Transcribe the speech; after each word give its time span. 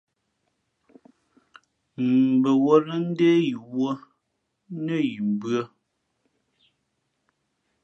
Mbαwᾱlᾱ 2.31 2.97
ndé 3.09 3.29
yī 3.45 3.53
wᾱ 3.75 3.89
nά 4.85 4.95
yi 5.07 5.17
mbʉ̄ᾱ. 5.31 5.61